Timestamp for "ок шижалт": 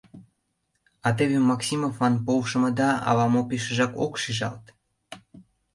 4.05-4.65